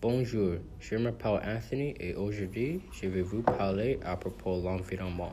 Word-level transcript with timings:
Bonjour, 0.00 0.58
je 0.78 0.94
m'appelle 0.94 1.40
Anthony 1.44 1.92
et 1.98 2.14
aujourd'hui 2.14 2.80
je 2.92 3.08
vais 3.08 3.22
vous 3.22 3.42
parler 3.42 3.98
à 4.04 4.16
propos 4.16 4.60
de 4.60 4.64
l'environnement. 4.66 5.32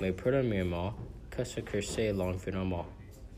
Mais 0.00 0.10
premièrement, 0.10 0.94
qu'est-ce 1.30 1.60
que 1.60 1.82
c'est 1.82 2.10
l'environnement? 2.14 2.86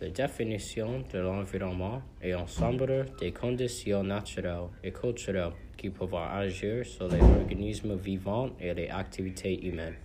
La 0.01 0.09
définition 0.09 1.03
de 1.13 1.19
l'environnement 1.19 2.01
est 2.23 2.35
ensemble 2.35 3.07
des 3.19 3.33
conditions 3.33 4.05
naturelles 4.05 4.69
et 4.85 4.93
culturelles 4.93 5.51
qui 5.77 5.91
peuvent 5.91 6.15
agir 6.15 6.87
sur 6.87 7.09
les 7.09 7.21
organismes 7.21 7.97
vivants 7.97 8.51
et 8.61 8.73
les 8.73 8.89
activités 8.89 9.67
humaines. 9.67 9.97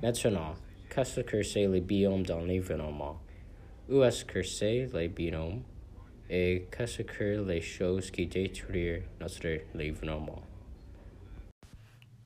Maintenant, 0.00 0.54
qu'est-ce 0.94 1.22
que 1.22 1.42
c'est 1.42 1.66
les 1.66 1.80
biomes 1.80 2.22
dans 2.22 2.38
l'environnement? 2.38 3.18
Où 3.88 4.04
est-ce 4.04 4.24
que 4.24 4.44
c'est 4.44 4.88
les 4.94 5.08
biomes? 5.08 5.62
Et 6.30 6.68
qu'est-ce 6.70 7.02
que 7.02 7.44
les 7.44 7.60
choses 7.60 8.10
qui 8.12 8.28
détruisent 8.28 9.02
notre 9.20 9.62
environnement. 9.74 10.42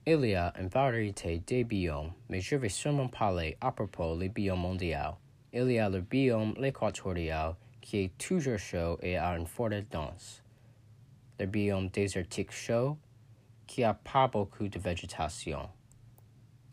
Il 0.06 0.26
y 0.26 0.34
a 0.34 0.52
une 0.60 0.68
variété 0.68 1.38
de 1.38 1.62
biomes, 1.62 2.12
mais 2.28 2.42
je 2.42 2.56
vais 2.56 2.68
seulement 2.68 3.08
parler 3.08 3.56
à 3.62 3.72
propos 3.72 4.18
des 4.18 4.28
biomes 4.28 4.60
mondiaux. 4.60 5.16
Il 5.54 5.70
y 5.70 5.78
a 5.78 5.88
le 5.88 6.02
biome 6.02 6.54
équatorial 6.62 7.54
qui 7.80 8.04
est 8.04 8.18
toujours 8.18 8.58
chaud 8.58 8.98
et 9.02 9.16
a 9.16 9.38
une 9.38 9.46
forte 9.46 9.90
dense. 9.90 10.42
Le 11.40 11.46
biome 11.46 11.88
désertique 11.88 12.52
chaud 12.52 12.98
qui 13.66 13.80
n'a 13.80 13.94
pas 13.94 14.28
beaucoup 14.28 14.68
de 14.68 14.78
végétation. 14.78 15.70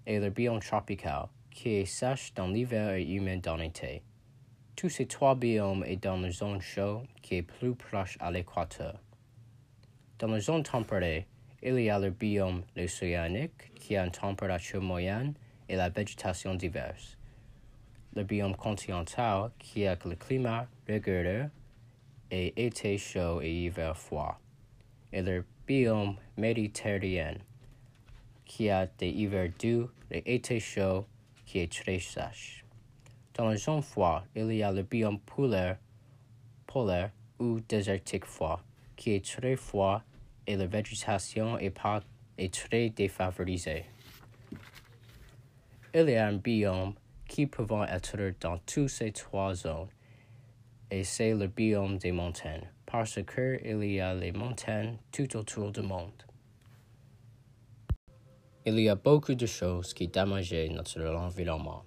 Et 0.06 0.20
le 0.20 0.30
biome 0.30 0.60
tropical 0.60 1.30
qui 1.50 1.76
est 1.76 1.86
sèche 1.86 2.34
dans 2.34 2.48
l'hiver 2.48 2.96
et 2.96 3.04
humide 3.04 3.42
dans 3.42 3.56
l'été. 3.56 4.04
Tous 4.76 4.90
ces 4.90 5.06
trois 5.06 5.36
biomes 5.36 5.86
sont 5.86 6.00
dans 6.02 6.18
la 6.18 6.32
zone 6.32 6.62
chaude 6.62 7.06
qui 7.22 7.36
est 7.36 7.44
plus 7.44 7.76
proche 7.76 8.18
à 8.20 8.32
l'équateur. 8.32 9.00
Dans 10.18 10.28
la 10.28 10.40
zone 10.40 10.64
tempérée, 10.64 11.28
il 11.62 11.80
y 11.80 11.90
a 11.90 12.00
le 12.00 12.10
biome 12.10 12.64
océanique 12.78 13.74
qui 13.76 13.96
a 13.96 14.06
une 14.06 14.12
température 14.12 14.82
moyenne 14.82 15.34
et 15.70 15.76
la 15.76 15.90
végétation 15.90 16.56
diverse. 16.56 17.18
Le 18.16 18.24
biome 18.24 18.56
continental 18.56 19.52
qui 19.60 19.86
a 19.86 19.98
le 20.04 20.16
climat 20.16 20.68
rigoureux 20.88 21.50
et 22.32 22.66
été 22.66 22.98
chaud 22.98 23.42
et 23.42 23.66
hiver 23.66 23.96
froid. 23.96 24.40
Et 25.14 25.22
le 25.22 25.46
biome 25.68 26.16
méditerranéen 26.38 27.38
qui 28.46 28.70
a 28.70 28.88
des 28.88 29.10
hivers 29.10 29.52
doux 29.60 29.90
et 30.10 30.36
été 30.36 30.60
chaud 30.60 31.06
qui 31.46 31.60
est 31.60 31.72
très 31.72 32.00
sèche. 32.00 32.61
Dans 33.34 33.48
la 33.48 33.56
zone 33.56 33.82
froide, 33.82 34.24
il 34.36 34.52
y 34.52 34.62
a 34.62 34.72
le 34.74 34.84
biome 34.84 35.20
polaire, 35.20 35.78
ou 37.40 37.60
désertique 37.62 38.26
froid, 38.26 38.62
qui 38.96 39.12
est 39.12 39.26
très 39.26 39.56
froid 39.56 40.04
et 40.46 40.58
la 40.58 40.68
végétation 40.68 41.58
est 41.58 41.74
très 42.54 42.90
défavorisée. 42.90 43.86
Il 45.94 46.10
y 46.10 46.16
a 46.16 46.28
un 46.28 46.38
biome 46.38 46.94
qui 47.28 47.48
peut 47.48 47.66
être 47.88 48.34
dans 48.42 48.58
toutes 48.60 48.90
ces 48.90 49.12
trois 49.14 49.56
zones, 49.56 49.88
et 50.90 51.06
c'est 51.06 51.34
le 51.34 51.48
biome 51.48 51.98
des 51.98 52.12
montagnes, 52.12 52.70
parce 52.86 53.20
qu'il 53.24 53.84
y 53.86 54.02
a 54.02 54.14
les 54.14 54.34
montagnes 54.34 54.98
tout 55.12 55.38
autour 55.38 55.72
du 55.72 55.82
monde. 55.82 56.26
Il 58.66 58.78
y 58.80 58.90
a 58.90 58.96
beaucoup 58.96 59.36
de 59.36 59.46
choses 59.46 59.94
qui 59.94 60.10
damagent 60.10 60.70
notre 60.70 61.02
environnement 61.16 61.84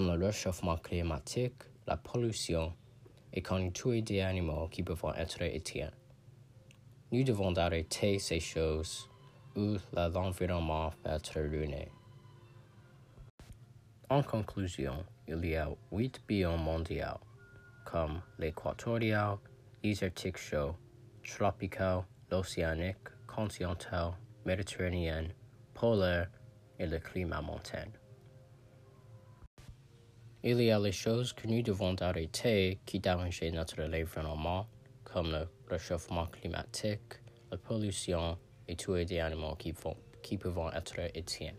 comme 0.00 0.18
le 0.18 0.26
réchauffement 0.26 0.78
climatique, 0.78 1.62
la 1.86 1.96
pollution 1.98 2.72
et 3.34 3.42
qu'on 3.42 3.70
tue 3.70 4.00
des 4.00 4.22
animaux 4.22 4.68
qui 4.68 4.82
peuvent 4.82 5.12
être 5.16 5.42
éteints. 5.42 5.90
Nous 7.12 7.22
devons 7.22 7.54
arrêter 7.56 8.18
ces 8.18 8.40
choses 8.40 9.10
ou 9.56 9.76
l'environnement 9.92 10.90
va 11.04 11.16
être 11.16 11.38
ruiné. 11.38 11.92
En 14.08 14.22
conclusion, 14.22 15.04
il 15.28 15.44
y 15.44 15.56
a 15.56 15.68
huit 15.92 16.22
biomes 16.26 16.62
mondiaux, 16.62 17.20
comme 17.84 18.22
l'équatorial, 18.38 19.36
désertique 19.82 20.38
chaud, 20.38 20.76
tropical, 21.22 22.04
l'océanique, 22.30 23.08
continental, 23.26 24.12
méditerranéen, 24.46 25.28
polaire 25.74 26.30
et 26.78 26.86
le 26.86 26.98
climat 26.98 27.42
montagne. 27.42 27.92
Il 30.42 30.62
y 30.62 30.70
a 30.70 30.78
les 30.78 30.90
choses 30.92 31.34
que 31.34 31.46
nous 31.46 31.60
devons 31.60 31.94
arrêter 32.00 32.80
qui 32.86 32.98
dérangent 32.98 33.52
notre 33.52 33.82
environnement, 33.82 34.66
comme 35.04 35.32
le 35.32 35.46
réchauffement 35.68 36.28
climatique, 36.28 37.20
la 37.50 37.58
pollution 37.58 38.38
et 38.66 38.74
tous 38.74 38.94
les 38.94 39.20
animaux 39.20 39.54
qui, 39.56 39.74
qui 40.22 40.38
peuvent 40.38 40.72
être 40.74 40.98
éteints. 41.14 41.52